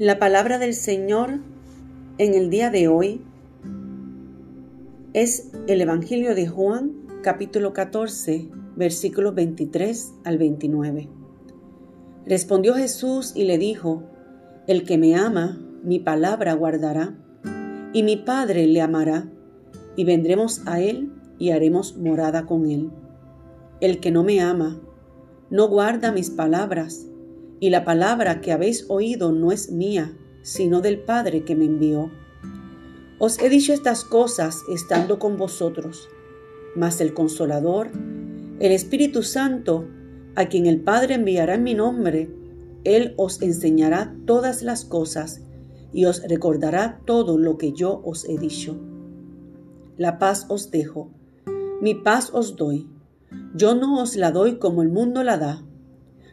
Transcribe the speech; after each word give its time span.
La 0.00 0.18
palabra 0.18 0.58
del 0.58 0.72
Señor 0.72 1.40
en 2.16 2.32
el 2.32 2.48
día 2.48 2.70
de 2.70 2.88
hoy 2.88 3.20
es 5.12 5.50
el 5.66 5.82
Evangelio 5.82 6.34
de 6.34 6.46
Juan, 6.46 6.92
capítulo 7.22 7.74
14, 7.74 8.48
versículos 8.76 9.34
23 9.34 10.14
al 10.24 10.38
29. 10.38 11.06
Respondió 12.24 12.72
Jesús 12.76 13.34
y 13.36 13.44
le 13.44 13.58
dijo, 13.58 14.04
El 14.66 14.84
que 14.84 14.96
me 14.96 15.16
ama, 15.16 15.60
mi 15.84 15.98
palabra 15.98 16.54
guardará, 16.54 17.14
y 17.92 18.02
mi 18.02 18.16
Padre 18.16 18.68
le 18.68 18.80
amará, 18.80 19.28
y 19.96 20.04
vendremos 20.04 20.62
a 20.66 20.80
él 20.80 21.12
y 21.38 21.50
haremos 21.50 21.98
morada 21.98 22.46
con 22.46 22.70
él. 22.70 22.90
El 23.82 24.00
que 24.00 24.10
no 24.10 24.24
me 24.24 24.40
ama, 24.40 24.80
no 25.50 25.68
guarda 25.68 26.10
mis 26.10 26.30
palabras, 26.30 27.06
y 27.60 27.70
la 27.70 27.84
palabra 27.84 28.40
que 28.40 28.52
habéis 28.52 28.86
oído 28.88 29.32
no 29.32 29.52
es 29.52 29.70
mía, 29.70 30.16
sino 30.42 30.80
del 30.80 30.98
Padre 30.98 31.44
que 31.44 31.54
me 31.54 31.66
envió. 31.66 32.10
Os 33.18 33.38
he 33.38 33.50
dicho 33.50 33.74
estas 33.74 34.02
cosas 34.02 34.62
estando 34.72 35.18
con 35.18 35.36
vosotros, 35.36 36.08
mas 36.74 37.02
el 37.02 37.12
consolador, 37.12 37.90
el 38.58 38.72
Espíritu 38.72 39.22
Santo, 39.22 39.86
a 40.34 40.46
quien 40.46 40.66
el 40.66 40.80
Padre 40.80 41.14
enviará 41.14 41.54
en 41.54 41.64
mi 41.64 41.74
nombre, 41.74 42.30
Él 42.84 43.12
os 43.18 43.42
enseñará 43.42 44.16
todas 44.24 44.62
las 44.62 44.86
cosas 44.86 45.42
y 45.92 46.06
os 46.06 46.22
recordará 46.26 47.00
todo 47.04 47.36
lo 47.36 47.58
que 47.58 47.72
yo 47.72 48.00
os 48.04 48.24
he 48.26 48.38
dicho. 48.38 48.80
La 49.98 50.18
paz 50.18 50.46
os 50.48 50.70
dejo, 50.70 51.10
mi 51.82 51.94
paz 51.94 52.30
os 52.32 52.56
doy. 52.56 52.88
Yo 53.54 53.74
no 53.74 54.00
os 54.00 54.16
la 54.16 54.30
doy 54.30 54.58
como 54.58 54.80
el 54.80 54.88
mundo 54.88 55.22
la 55.22 55.36
da. 55.36 55.62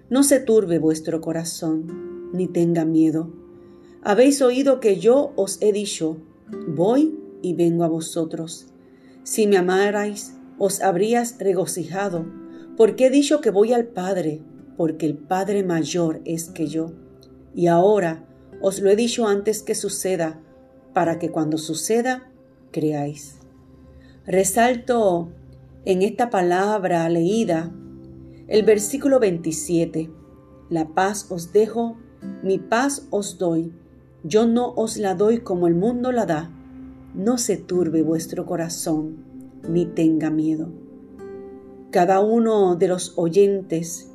No 0.09 0.23
se 0.23 0.39
turbe 0.39 0.80
vuestro 0.80 1.19
corazón, 1.19 2.31
ni 2.31 2.47
tenga 2.47 2.86
miedo. 2.86 3.30
Habéis 4.02 4.41
oído 4.41 4.80
que 4.80 4.99
yo 4.99 5.33
os 5.36 5.61
he 5.61 5.73
dicho, 5.73 6.17
voy 6.67 7.19
y 7.41 7.53
vengo 7.55 7.83
a 7.83 7.89
vosotros. 7.89 8.67
Si 9.23 9.47
me 9.47 9.58
amarais, 9.58 10.33
os 10.58 10.81
habrías 10.81 11.38
regocijado, 11.39 12.25
porque 12.77 13.08
he 13.08 13.09
dicho 13.09 13.41
que 13.41 13.52
voy 13.52 13.73
al 13.73 13.88
Padre, 13.88 14.41
porque 14.77 15.05
el 15.05 15.17
Padre 15.17 15.64
mayor 15.64 16.21
es 16.23 16.49
que 16.49 16.67
yo. 16.67 16.94
Y 17.53 17.67
ahora 17.67 18.25
os 18.61 18.80
lo 18.80 18.89
he 18.89 18.95
dicho 18.95 19.27
antes 19.27 19.61
que 19.61 19.75
suceda, 19.75 20.39
para 20.94 21.19
que 21.19 21.31
cuando 21.31 21.58
suceda, 21.58 22.31
creáis. 22.71 23.39
Resalto 24.25 25.31
en 25.83 26.02
esta 26.02 26.30
palabra 26.30 27.08
leída 27.09 27.73
el 28.48 28.64
versículo 28.64 29.20
27, 29.20 30.09
La 30.70 30.88
paz 30.94 31.28
os 31.30 31.52
dejo, 31.52 31.98
mi 32.44 32.58
paz 32.58 33.08
os 33.09 33.38
doy. 33.38 33.73
Yo 34.23 34.48
no 34.48 34.73
os 34.73 34.98
la 34.98 35.16
doy 35.16 35.39
como 35.39 35.67
el 35.67 35.76
mundo 35.76 36.12
la 36.12 36.26
da. 36.26 36.50
No 37.14 37.38
se 37.38 37.58
turbe 37.58 38.04
vuestro 38.04 38.45
corazón, 38.45 39.17
ni 39.67 39.86
tenga 39.86 40.30
miedo. 40.30 40.70
Cada 41.92 42.22
uno 42.22 42.76
de 42.76 42.88
los 42.88 43.17
oyentes 43.17 44.12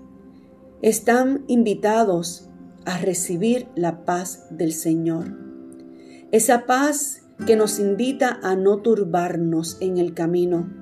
están 0.80 1.44
invitados 1.46 2.48
a 2.84 2.98
recibir 2.98 3.68
la 3.74 4.04
paz 4.04 4.46
del 4.50 4.72
Señor. 4.72 5.36
Esa 6.32 6.64
paz 6.64 7.22
que 7.46 7.56
nos 7.56 7.78
invita 7.78 8.40
a 8.42 8.56
no 8.56 8.78
turbarnos 8.78 9.76
en 9.80 9.98
el 9.98 10.14
camino 10.14 10.81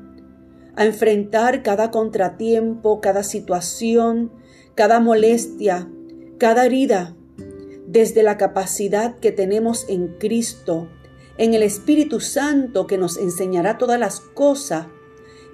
a 0.80 0.86
enfrentar 0.86 1.62
cada 1.62 1.90
contratiempo, 1.90 3.02
cada 3.02 3.22
situación, 3.22 4.32
cada 4.74 4.98
molestia, 4.98 5.90
cada 6.38 6.64
herida, 6.64 7.14
desde 7.86 8.22
la 8.22 8.38
capacidad 8.38 9.18
que 9.18 9.30
tenemos 9.30 9.84
en 9.90 10.16
Cristo, 10.16 10.88
en 11.36 11.52
el 11.52 11.62
Espíritu 11.62 12.18
Santo 12.18 12.86
que 12.86 12.96
nos 12.96 13.18
enseñará 13.18 13.76
todas 13.76 14.00
las 14.00 14.20
cosas 14.20 14.86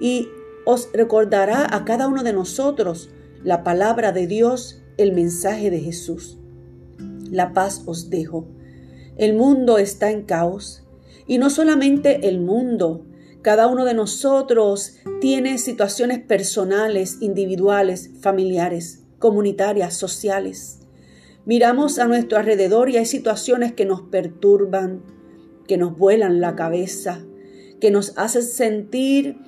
y 0.00 0.28
os 0.64 0.90
recordará 0.92 1.66
a 1.74 1.84
cada 1.84 2.06
uno 2.06 2.22
de 2.22 2.32
nosotros 2.32 3.10
la 3.42 3.64
palabra 3.64 4.12
de 4.12 4.28
Dios, 4.28 4.80
el 4.96 5.10
mensaje 5.10 5.70
de 5.70 5.80
Jesús. 5.80 6.38
La 7.32 7.52
paz 7.52 7.82
os 7.86 8.10
dejo. 8.10 8.46
El 9.16 9.34
mundo 9.34 9.78
está 9.78 10.12
en 10.12 10.22
caos 10.22 10.84
y 11.26 11.38
no 11.38 11.50
solamente 11.50 12.28
el 12.28 12.38
mundo, 12.38 13.04
cada 13.46 13.68
uno 13.68 13.84
de 13.84 13.94
nosotros 13.94 14.96
tiene 15.20 15.58
situaciones 15.58 16.18
personales, 16.18 17.18
individuales, 17.20 18.10
familiares, 18.20 19.04
comunitarias, 19.20 19.94
sociales. 19.94 20.80
Miramos 21.44 22.00
a 22.00 22.08
nuestro 22.08 22.38
alrededor 22.38 22.90
y 22.90 22.96
hay 22.96 23.06
situaciones 23.06 23.72
que 23.72 23.84
nos 23.84 24.00
perturban, 24.02 25.04
que 25.68 25.76
nos 25.76 25.96
vuelan 25.96 26.40
la 26.40 26.56
cabeza, 26.56 27.24
que 27.80 27.92
nos 27.92 28.18
hacen 28.18 28.42
sentir 28.42 29.38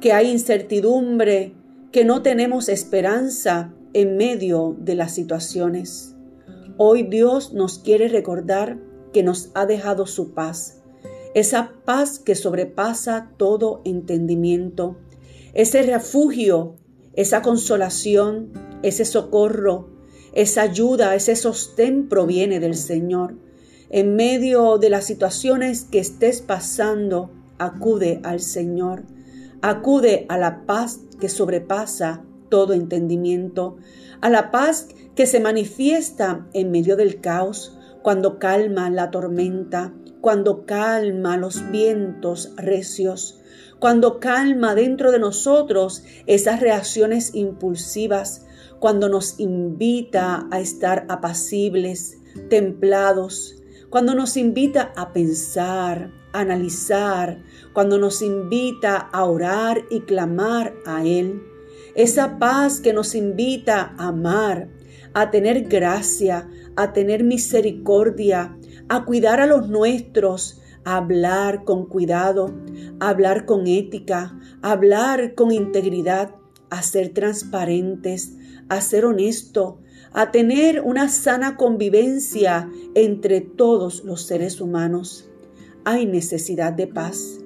que 0.00 0.12
hay 0.12 0.32
incertidumbre, 0.32 1.54
que 1.92 2.04
no 2.04 2.22
tenemos 2.22 2.68
esperanza 2.68 3.72
en 3.92 4.16
medio 4.16 4.74
de 4.80 4.96
las 4.96 5.14
situaciones. 5.14 6.16
Hoy 6.76 7.04
Dios 7.04 7.52
nos 7.52 7.78
quiere 7.78 8.08
recordar 8.08 8.80
que 9.12 9.22
nos 9.22 9.52
ha 9.54 9.64
dejado 9.64 10.08
su 10.08 10.34
paz, 10.34 10.82
esa 11.34 11.72
paz 11.84 12.18
que 12.18 12.34
sobrepasa 12.34 13.30
todo 13.36 13.82
entendimiento, 13.84 14.96
ese 15.52 15.82
refugio, 15.82 16.76
esa 17.14 17.42
consolación, 17.42 18.52
ese 18.82 19.04
socorro, 19.04 19.88
esa 20.32 20.62
ayuda, 20.62 21.14
ese 21.14 21.36
sostén 21.36 22.08
proviene 22.08 22.60
del 22.60 22.76
Señor. 22.76 23.36
En 23.90 24.16
medio 24.16 24.78
de 24.78 24.90
las 24.90 25.04
situaciones 25.04 25.84
que 25.84 26.00
estés 26.00 26.40
pasando, 26.40 27.30
acude 27.58 28.20
al 28.24 28.40
Señor, 28.40 29.04
acude 29.62 30.26
a 30.28 30.38
la 30.38 30.66
paz 30.66 31.00
que 31.20 31.28
sobrepasa 31.28 32.24
todo 32.48 32.72
entendimiento, 32.72 33.76
a 34.20 34.30
la 34.30 34.50
paz 34.50 34.88
que 35.14 35.26
se 35.26 35.40
manifiesta 35.40 36.46
en 36.52 36.70
medio 36.70 36.96
del 36.96 37.20
caos, 37.20 37.76
cuando 38.02 38.38
calma 38.38 38.90
la 38.90 39.10
tormenta, 39.10 39.94
cuando 40.24 40.64
calma 40.64 41.36
los 41.36 41.70
vientos 41.70 42.54
recios, 42.56 43.42
cuando 43.78 44.20
calma 44.20 44.74
dentro 44.74 45.12
de 45.12 45.18
nosotros 45.18 46.02
esas 46.24 46.60
reacciones 46.60 47.34
impulsivas, 47.34 48.46
cuando 48.80 49.10
nos 49.10 49.38
invita 49.38 50.48
a 50.50 50.60
estar 50.60 51.04
apacibles, 51.10 52.16
templados, 52.48 53.56
cuando 53.90 54.14
nos 54.14 54.38
invita 54.38 54.94
a 54.96 55.12
pensar, 55.12 56.10
analizar, 56.32 57.42
cuando 57.74 57.98
nos 57.98 58.22
invita 58.22 58.96
a 58.96 59.26
orar 59.26 59.84
y 59.90 60.00
clamar 60.00 60.72
a 60.86 61.04
Él. 61.04 61.42
Esa 61.94 62.38
paz 62.38 62.80
que 62.80 62.94
nos 62.94 63.14
invita 63.14 63.94
a 63.98 64.08
amar, 64.08 64.70
a 65.12 65.30
tener 65.30 65.64
gracia, 65.68 66.48
a 66.76 66.94
tener 66.94 67.24
misericordia, 67.24 68.56
a 68.88 69.04
cuidar 69.04 69.40
a 69.40 69.46
los 69.46 69.68
nuestros, 69.68 70.60
a 70.84 70.96
hablar 70.96 71.64
con 71.64 71.86
cuidado, 71.86 72.54
a 73.00 73.08
hablar 73.08 73.46
con 73.46 73.66
ética, 73.66 74.38
a 74.62 74.72
hablar 74.72 75.34
con 75.34 75.52
integridad, 75.52 76.34
a 76.70 76.82
ser 76.82 77.10
transparentes, 77.10 78.34
a 78.68 78.80
ser 78.80 79.04
honesto, 79.04 79.78
a 80.12 80.30
tener 80.30 80.80
una 80.80 81.08
sana 81.08 81.56
convivencia 81.56 82.70
entre 82.94 83.40
todos 83.40 84.04
los 84.04 84.22
seres 84.22 84.60
humanos. 84.60 85.28
Hay 85.84 86.06
necesidad 86.06 86.72
de 86.72 86.86
paz 86.86 87.40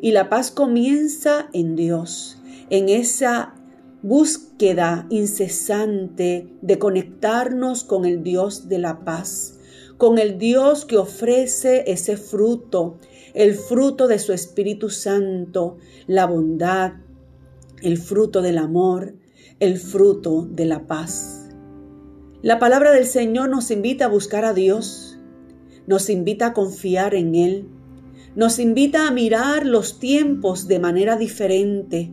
y 0.00 0.12
la 0.12 0.28
paz 0.28 0.50
comienza 0.50 1.48
en 1.52 1.76
Dios, 1.76 2.38
en 2.70 2.88
esa 2.88 3.54
búsqueda 4.02 5.06
incesante 5.10 6.52
de 6.60 6.78
conectarnos 6.78 7.84
con 7.84 8.04
el 8.04 8.22
Dios 8.22 8.68
de 8.68 8.78
la 8.78 9.04
paz, 9.04 9.58
con 10.04 10.18
el 10.18 10.36
Dios 10.36 10.84
que 10.84 10.98
ofrece 10.98 11.90
ese 11.90 12.18
fruto, 12.18 12.98
el 13.32 13.54
fruto 13.54 14.06
de 14.06 14.18
su 14.18 14.34
Espíritu 14.34 14.90
Santo, 14.90 15.78
la 16.06 16.26
bondad, 16.26 16.92
el 17.80 17.96
fruto 17.96 18.42
del 18.42 18.58
amor, 18.58 19.14
el 19.60 19.78
fruto 19.78 20.46
de 20.46 20.66
la 20.66 20.86
paz. 20.86 21.48
La 22.42 22.58
palabra 22.58 22.92
del 22.92 23.06
Señor 23.06 23.48
nos 23.48 23.70
invita 23.70 24.04
a 24.04 24.08
buscar 24.08 24.44
a 24.44 24.52
Dios, 24.52 25.18
nos 25.86 26.10
invita 26.10 26.48
a 26.48 26.52
confiar 26.52 27.14
en 27.14 27.34
Él, 27.34 27.68
nos 28.34 28.58
invita 28.58 29.08
a 29.08 29.10
mirar 29.10 29.64
los 29.64 30.00
tiempos 30.00 30.68
de 30.68 30.80
manera 30.80 31.16
diferente. 31.16 32.12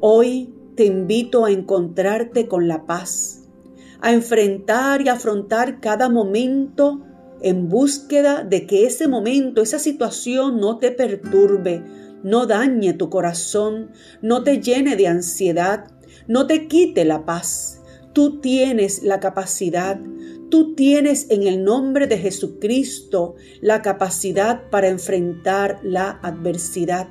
Hoy 0.00 0.54
te 0.74 0.86
invito 0.86 1.44
a 1.44 1.50
encontrarte 1.50 2.48
con 2.48 2.66
la 2.66 2.86
paz 2.86 3.40
a 4.02 4.12
enfrentar 4.12 5.02
y 5.02 5.08
afrontar 5.08 5.80
cada 5.80 6.08
momento 6.08 7.02
en 7.42 7.68
búsqueda 7.68 8.44
de 8.44 8.66
que 8.66 8.86
ese 8.86 9.08
momento, 9.08 9.62
esa 9.62 9.78
situación 9.78 10.60
no 10.60 10.78
te 10.78 10.90
perturbe, 10.90 11.82
no 12.22 12.46
dañe 12.46 12.92
tu 12.92 13.10
corazón, 13.10 13.90
no 14.22 14.42
te 14.42 14.60
llene 14.60 14.96
de 14.96 15.08
ansiedad, 15.08 15.86
no 16.28 16.46
te 16.46 16.68
quite 16.68 17.04
la 17.04 17.24
paz. 17.24 17.80
Tú 18.12 18.40
tienes 18.40 19.02
la 19.02 19.20
capacidad, 19.20 20.00
Tú 20.50 20.74
tienes 20.74 21.30
en 21.30 21.46
el 21.46 21.62
nombre 21.62 22.08
de 22.08 22.18
Jesucristo 22.18 23.36
la 23.60 23.82
capacidad 23.82 24.68
para 24.68 24.88
enfrentar 24.88 25.78
la 25.84 26.18
adversidad. 26.22 27.08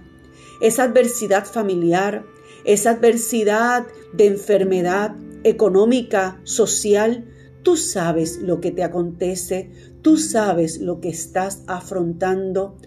Esa 0.60 0.84
adversidad 0.84 1.46
familiar, 1.46 2.26
esa 2.66 2.92
adversidad 2.92 3.88
de 4.12 4.26
enfermedad 4.26 5.16
económica, 5.46 6.42
social. 6.44 7.26
Tú 7.64 7.78
sabes 7.78 8.38
lo 8.38 8.62
que 8.62 8.72
te 8.72 8.84
acontece, 8.84 9.70
tú 10.02 10.18
sabes 10.18 10.80
lo 10.80 11.02
que 11.02 11.10
estás 11.10 11.64
afrontando. 11.68 12.78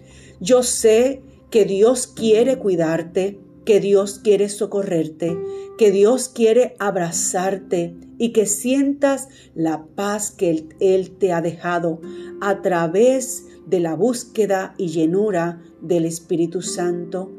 Yo 0.41 0.63
sé 0.63 1.23
que 1.51 1.65
Dios 1.65 2.07
quiere 2.07 2.59
cuidarte, 2.59 3.39
que 3.65 3.81
Dios 3.81 4.19
quiere 4.19 4.49
socorrerte, 4.49 5.39
que 5.79 5.91
Dios 5.91 6.29
quiere 6.29 6.75
abrazarte 6.79 7.95
y 8.19 8.31
que 8.33 8.47
sientas 8.47 9.29
la 9.55 9.85
paz 9.95 10.31
que 10.31 10.67
Él, 10.81 11.11
te 11.19 11.33
ha 11.33 11.41
dejado 11.41 12.01
a 12.41 12.63
través 12.63 13.47
de 13.67 13.81
la 13.81 13.95
búsqueda 13.95 14.75
y 14.79 14.89
llenura 14.89 15.63
del 15.81 16.07
Espíritu 16.07 16.63
Santo. 16.63 17.31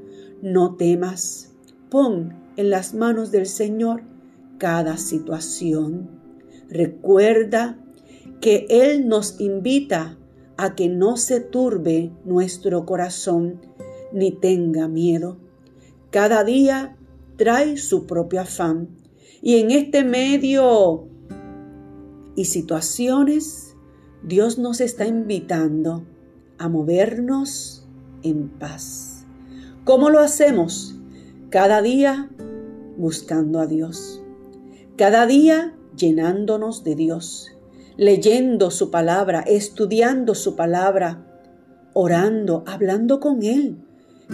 No 0.41 0.75
temas, 0.75 1.51
pon 1.89 2.33
en 2.55 2.69
las 2.69 2.93
manos 2.93 3.31
del 3.31 3.47
Señor 3.47 4.03
cada 4.59 4.97
situación. 4.97 6.22
Recuerda 6.73 7.77
que 8.41 8.65
Él 8.67 9.07
nos 9.07 9.39
invita 9.39 10.17
a 10.57 10.73
que 10.73 10.89
no 10.89 11.17
se 11.17 11.39
turbe 11.39 12.11
nuestro 12.25 12.83
corazón 12.83 13.61
ni 14.11 14.31
tenga 14.31 14.87
miedo. 14.87 15.37
Cada 16.09 16.43
día 16.43 16.97
trae 17.37 17.77
su 17.77 18.07
propio 18.07 18.41
afán. 18.41 18.89
Y 19.43 19.59
en 19.59 19.69
este 19.69 20.03
medio 20.03 21.07
y 22.35 22.45
situaciones, 22.45 23.75
Dios 24.23 24.57
nos 24.57 24.81
está 24.81 25.05
invitando 25.05 26.05
a 26.57 26.69
movernos 26.69 27.87
en 28.23 28.49
paz. 28.49 29.27
¿Cómo 29.83 30.09
lo 30.09 30.19
hacemos? 30.19 30.95
Cada 31.51 31.83
día 31.83 32.31
buscando 32.97 33.59
a 33.59 33.67
Dios. 33.67 34.23
Cada 34.97 35.27
día 35.27 35.75
llenándonos 35.95 36.83
de 36.83 36.95
Dios, 36.95 37.51
leyendo 37.97 38.71
su 38.71 38.91
palabra, 38.91 39.41
estudiando 39.41 40.35
su 40.35 40.55
palabra, 40.55 41.25
orando, 41.93 42.63
hablando 42.65 43.19
con 43.19 43.43
Él, 43.43 43.77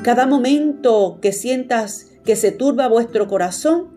cada 0.03 0.25
momento 0.25 1.19
que 1.21 1.31
sientas 1.33 2.07
que 2.23 2.35
se 2.35 2.51
turba 2.51 2.87
vuestro 2.87 3.27
corazón, 3.27 3.87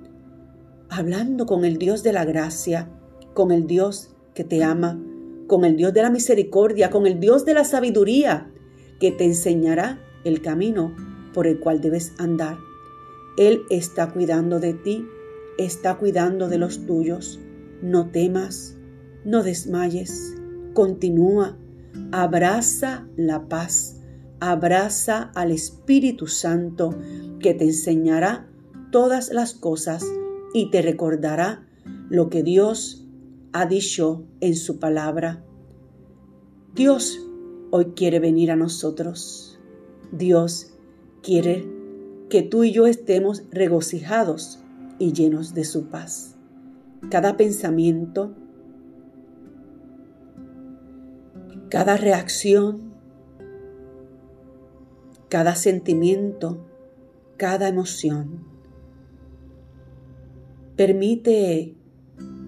hablando 0.88 1.46
con 1.46 1.64
el 1.64 1.78
Dios 1.78 2.02
de 2.02 2.12
la 2.12 2.24
gracia, 2.24 2.88
con 3.34 3.50
el 3.52 3.66
Dios 3.66 4.10
que 4.34 4.44
te 4.44 4.62
ama, 4.64 5.00
con 5.46 5.64
el 5.64 5.76
Dios 5.76 5.92
de 5.92 6.02
la 6.02 6.10
misericordia, 6.10 6.90
con 6.90 7.06
el 7.06 7.20
Dios 7.20 7.44
de 7.44 7.54
la 7.54 7.64
sabiduría, 7.64 8.50
que 9.00 9.10
te 9.10 9.24
enseñará 9.24 10.00
el 10.24 10.40
camino 10.42 10.94
por 11.34 11.46
el 11.46 11.58
cual 11.60 11.80
debes 11.80 12.14
andar. 12.18 12.58
Él 13.36 13.62
está 13.70 14.10
cuidando 14.10 14.60
de 14.60 14.74
ti, 14.74 15.06
está 15.58 15.96
cuidando 15.96 16.48
de 16.48 16.58
los 16.58 16.86
tuyos. 16.86 17.40
No 17.82 18.10
temas, 18.10 18.76
no 19.24 19.42
desmayes, 19.42 20.34
continúa, 20.74 21.58
abraza 22.12 23.06
la 23.16 23.48
paz 23.48 23.98
abraza 24.42 25.30
al 25.36 25.52
Espíritu 25.52 26.26
Santo 26.26 26.98
que 27.38 27.54
te 27.54 27.66
enseñará 27.66 28.48
todas 28.90 29.32
las 29.32 29.54
cosas 29.54 30.04
y 30.52 30.68
te 30.72 30.82
recordará 30.82 31.64
lo 32.10 32.28
que 32.28 32.42
Dios 32.42 33.06
ha 33.52 33.66
dicho 33.66 34.24
en 34.40 34.56
su 34.56 34.80
palabra. 34.80 35.44
Dios 36.74 37.20
hoy 37.70 37.92
quiere 37.94 38.18
venir 38.18 38.50
a 38.50 38.56
nosotros. 38.56 39.60
Dios 40.10 40.72
quiere 41.22 41.64
que 42.28 42.42
tú 42.42 42.64
y 42.64 42.72
yo 42.72 42.88
estemos 42.88 43.44
regocijados 43.52 44.58
y 44.98 45.12
llenos 45.12 45.54
de 45.54 45.64
su 45.64 45.84
paz. 45.84 46.34
Cada 47.10 47.36
pensamiento, 47.36 48.34
cada 51.68 51.96
reacción, 51.96 52.92
cada 55.28 55.54
sentimiento, 55.54 56.66
cada 57.36 57.68
emoción. 57.68 58.44
Permite 60.76 61.74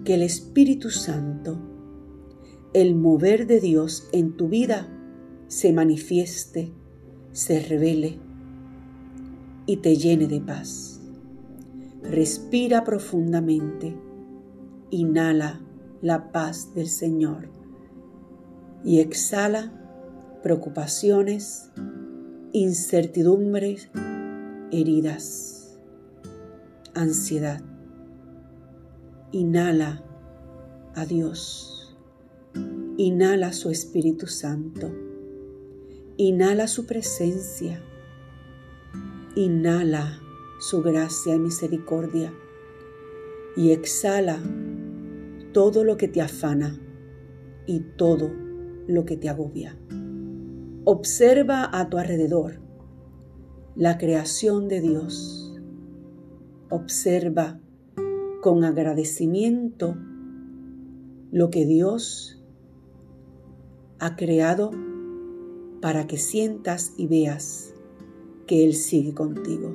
que 0.03 0.13
el 0.13 0.21
Espíritu 0.21 0.89
Santo, 0.91 1.57
el 2.73 2.95
mover 2.95 3.47
de 3.47 3.59
Dios 3.59 4.07
en 4.11 4.37
tu 4.37 4.49
vida, 4.49 4.87
se 5.47 5.73
manifieste, 5.73 6.71
se 7.31 7.59
revele 7.59 8.19
y 9.65 9.77
te 9.77 9.95
llene 9.95 10.27
de 10.27 10.41
paz. 10.41 11.01
Respira 12.03 12.83
profundamente, 12.83 13.95
inhala 14.91 15.61
la 16.01 16.31
paz 16.31 16.73
del 16.73 16.87
Señor 16.87 17.49
y 18.83 18.99
exhala 18.99 19.71
preocupaciones, 20.43 21.71
incertidumbres, 22.51 23.89
heridas, 24.71 25.79
ansiedad. 26.93 27.61
Inhala 29.31 30.03
a 30.93 31.05
Dios. 31.05 31.97
Inhala 32.97 33.53
su 33.53 33.71
Espíritu 33.71 34.27
Santo. 34.27 34.91
Inhala 36.17 36.67
su 36.67 36.85
presencia. 36.85 37.81
Inhala 39.35 40.21
su 40.59 40.81
gracia 40.81 41.35
y 41.35 41.39
misericordia. 41.39 42.33
Y 43.57 43.71
exhala 43.71 44.39
todo 45.55 45.85
lo 45.85 45.95
que 45.95 46.09
te 46.09 46.21
afana 46.21 46.77
y 47.65 47.79
todo 47.79 48.29
lo 48.87 49.05
que 49.05 49.15
te 49.15 49.29
agobia. 49.29 49.79
Observa 50.83 51.69
a 51.71 51.89
tu 51.89 51.97
alrededor 51.97 52.59
la 53.73 53.97
creación 53.97 54.67
de 54.67 54.81
Dios. 54.81 55.57
Observa 56.69 57.61
con 58.41 58.65
agradecimiento 58.65 59.95
lo 61.31 61.49
que 61.49 61.65
Dios 61.65 62.43
ha 63.99 64.17
creado 64.17 64.71
para 65.79 66.05
que 66.05 66.17
sientas 66.17 66.93
y 66.97 67.07
veas 67.07 67.73
que 68.45 68.65
Él 68.65 68.73
sigue 68.73 69.13
contigo. 69.13 69.73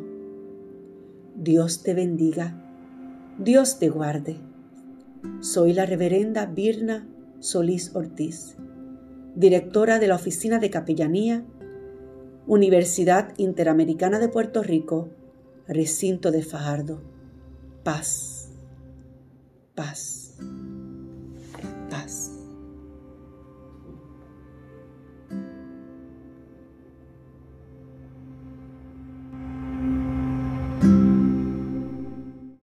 Dios 1.37 1.83
te 1.83 1.95
bendiga, 1.95 2.63
Dios 3.39 3.79
te 3.79 3.89
guarde. 3.89 4.50
Soy 5.41 5.73
la 5.73 5.87
reverenda 5.87 6.47
Birna 6.47 7.09
Solís 7.41 7.95
Ortiz 7.95 8.57
directora 9.35 9.99
de 9.99 10.09
la 10.09 10.17
Oficina 10.17 10.59
de 10.59 10.71
Capellanía, 10.71 11.45
Universidad 12.47 13.33
Interamericana 13.37 14.19
de 14.19 14.29
Puerto 14.29 14.63
Rico, 14.63 15.09
recinto 15.69 16.31
de 16.31 16.43
Fajardo. 16.43 17.03
Paz, 17.85 18.51
paz. 19.75 20.30